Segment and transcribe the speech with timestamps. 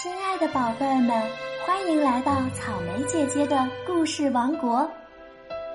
[0.00, 1.28] 亲爱的宝贝儿们，
[1.66, 4.88] 欢迎来到草莓姐姐的故事王国。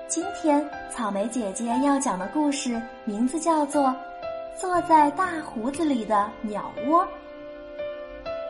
[0.08, 3.88] 今天，草莓姐姐要讲的故事名字叫做
[4.58, 7.06] 《坐在大胡子里的鸟窝》。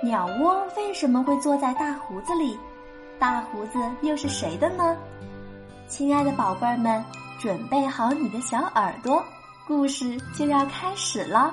[0.00, 2.56] 鸟窝为什么会坐在大胡子里？
[3.18, 4.96] 大胡子又是谁的呢？
[5.88, 7.04] 亲爱的宝贝儿们，
[7.41, 9.20] 准备好你的小耳朵，
[9.66, 11.52] 故事就要开始了。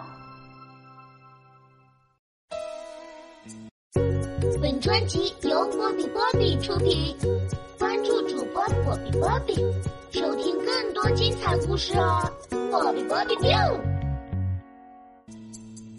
[3.93, 7.13] 本专辑由波比波比出品，
[7.77, 9.55] 关注主播波比波比，
[10.11, 12.31] 收听更多精彩故事哦！
[12.69, 13.51] 波比波比听。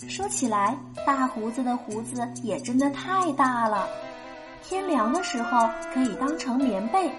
[0.09, 0.75] 说起来，
[1.07, 3.87] 大胡子的胡子也真的太大了，
[4.63, 7.11] 天凉的时候可以当成棉被。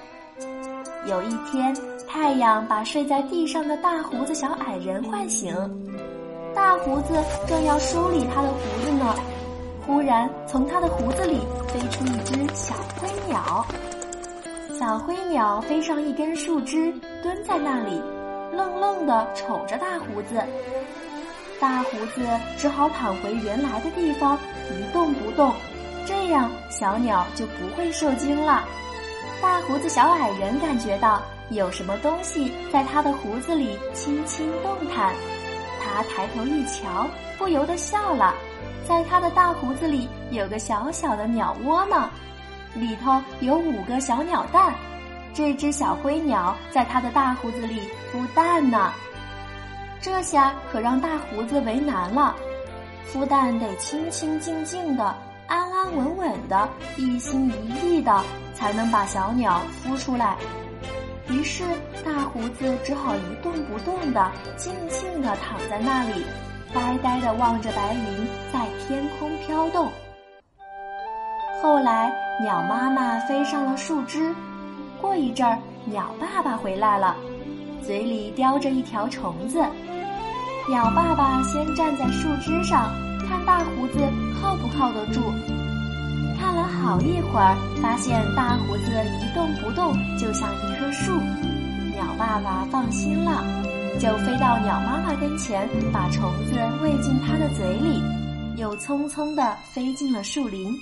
[1.05, 1.76] 有一天，
[2.08, 5.55] 太阳把睡在地上的大胡子小矮人唤醒，
[6.55, 7.13] 大胡子
[7.48, 9.16] 正要梳理他的胡子呢。
[9.86, 13.66] 忽然，从他的胡子里飞出一只小灰鸟。
[14.80, 18.02] 小灰鸟飞上一根树枝，蹲在那里，
[18.54, 20.41] 愣愣地瞅着大胡子。
[21.60, 22.22] 大胡子
[22.57, 24.38] 只好躺回原来的地方，
[24.72, 25.54] 一动不动，
[26.05, 28.63] 这样小鸟就不会受惊了。
[29.41, 35.13] 大胡子小矮人感觉到有什么东西在他的胡子里轻轻动弹，
[35.82, 37.05] 他抬头一瞧，
[37.38, 38.34] 不由得笑了。
[38.87, 42.09] 在他的大胡子里有个小小的鸟窝呢，
[42.76, 44.73] 里头有五个小鸟蛋。
[45.34, 48.93] 这只小灰鸟在他的大胡子里孵蛋呢。
[49.99, 52.35] 这下可让大胡子为难了，
[53.11, 55.15] 孵蛋得清清静静的、
[55.48, 58.23] 安安稳稳的、一心一意的，
[58.54, 60.37] 才能把小鸟孵出来。
[61.29, 61.63] 于是
[62.05, 66.25] 大胡子只好一动不动的、静静的躺在那里。
[66.74, 69.91] 呆呆地望着白云在天空飘动。
[71.62, 74.34] 后来，鸟妈妈飞上了树枝。
[75.00, 77.16] 过一阵儿，鸟爸爸回来了，
[77.85, 79.63] 嘴里叼着一条虫子。
[80.69, 82.90] 鸟爸爸先站在树枝上，
[83.28, 84.00] 看大胡子
[84.41, 85.22] 靠不靠得住。
[86.40, 88.91] 看了好一会儿，发现大胡子
[89.22, 91.13] 一动不动，就像一棵树。
[91.94, 93.44] 鸟爸爸放心了。
[93.99, 98.01] 就飞到鸟妈妈跟前，把虫子喂进它的嘴里，
[98.57, 100.75] 又匆匆地飞进了树林。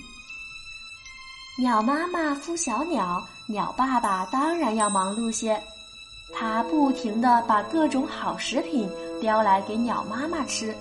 [1.59, 5.61] 鸟妈妈孵小鸟，鸟爸爸当然要忙碌些，
[6.33, 8.89] 他不停地把各种好食品
[9.22, 10.75] 叼来给鸟妈妈吃。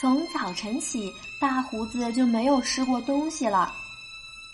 [0.00, 3.72] 从早晨起，大胡子就没有吃过东西了。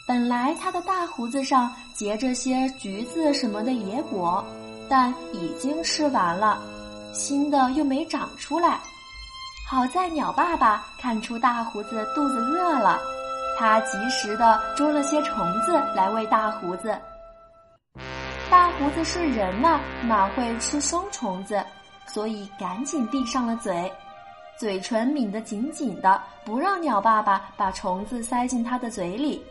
[0.06, 4.44] 本来他的大胡子上结着些橘子什么的野果。
[4.88, 6.58] 但已经吃完了，
[7.12, 8.78] 新的又没长出来。
[9.68, 12.98] 好在鸟爸爸看出大胡子肚子饿了，
[13.58, 16.98] 他及时的捉了些虫子来喂大胡子。
[18.50, 21.62] 大胡子是人呢，哪会吃生虫子？
[22.06, 23.92] 所以赶紧闭上了嘴，
[24.58, 29.44] 嘴唇抿得紧紧的，不让鸟爸爸把虫子塞进他的嘴里。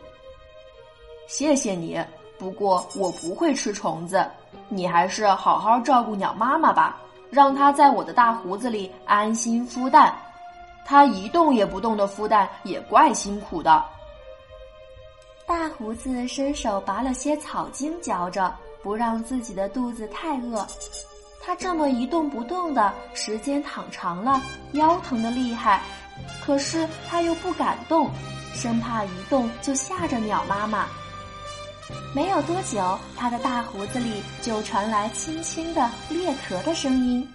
[1.28, 2.04] 谢谢你。
[2.38, 4.24] 不过我不会吃虫子，
[4.68, 6.96] 你还是好好照顾鸟妈妈吧，
[7.30, 10.14] 让它在我的大胡子里安心孵蛋。
[10.84, 13.84] 它一动也不动的孵蛋也怪辛苦的。
[15.46, 20.66] 大胡子伸手拔了些草茎嚼着，不让自己的肚子太饿。
[21.42, 24.40] 他这么一动不动的时间躺长了，
[24.72, 25.82] 腰疼的厉害，
[26.44, 28.10] 可是他又不敢动，
[28.54, 30.86] 生怕一动就吓着鸟妈妈。
[32.14, 37.28] 没有多久，他的大胡子里就传来轻轻的裂壳的声音。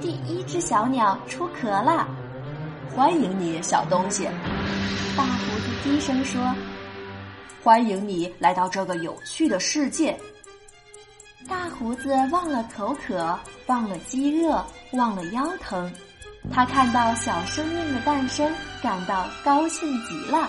[0.00, 2.06] 第一只小鸟出壳了，
[2.94, 4.24] 欢迎你，小东西。
[5.16, 6.54] 大胡子低声说
[7.62, 10.18] ：“欢迎你来到这个有趣的世界。”
[11.48, 15.92] 大胡子忘了口渴，忘了饥饿，忘了腰疼。
[16.52, 18.52] 他看到小生命的诞生，
[18.82, 20.48] 感到高兴极了。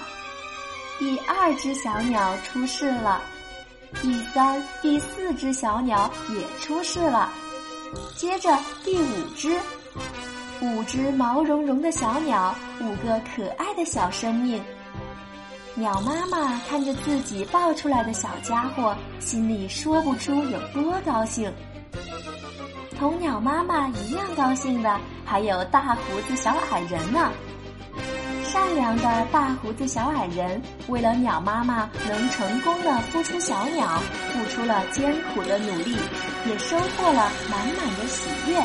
[0.97, 3.21] 第二只小鸟出世了，
[4.01, 7.29] 第三、第四只小鸟也出世了，
[8.15, 9.59] 接着第五只，
[10.61, 14.63] 五只毛茸茸的小鸟，五个可爱的小生命。
[15.75, 21.51] 鸟妈妈看着自己抱出来的小家伙，心里说不出有多高兴。
[22.97, 27.29] 同鸟妈妈一样高兴的，还有大胡子小矮人呢。
[28.55, 29.03] 善良的
[29.33, 33.99] 大胡子小矮人，为了鸟妈妈能成功的孵出小鸟，
[34.29, 35.97] 付出了艰苦的努力，
[36.47, 38.63] 也收获了满满的喜悦。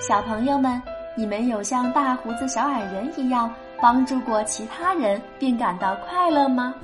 [0.00, 0.82] 小朋友们，
[1.16, 3.48] 你们有像大胡子小矮人一样
[3.80, 6.74] 帮助过其他人并感到快乐吗？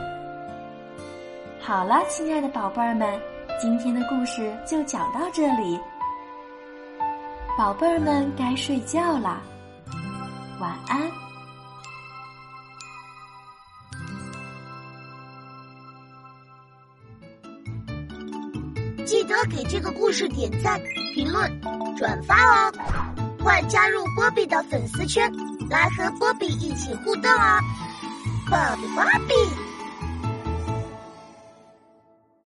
[1.60, 3.20] 好了，亲爱的宝贝儿们。
[3.60, 5.76] 今天的故事就讲到这里。
[7.56, 9.40] 宝贝儿们该睡觉啦，
[10.60, 11.10] 晚安。
[19.04, 20.80] 记得给这个故事点赞、
[21.12, 21.60] 评论、
[21.96, 22.72] 转发哦！
[23.42, 25.28] 快加入波比的粉丝圈，
[25.68, 27.58] 来和波比一起互动哦！
[28.48, 29.34] 波比波比。